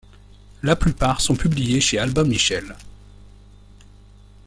La 0.63 0.75
plupart 0.75 1.21
sont 1.21 1.35
publiés 1.35 1.79
chez 1.79 1.99
Albin 1.99 2.23
Michel. 2.23 2.75